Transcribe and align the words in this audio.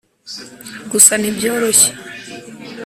gusa 0.91 1.13
ntibyoroshye 1.17 1.89